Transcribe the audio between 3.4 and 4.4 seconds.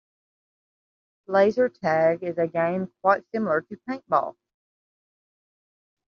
to paintball.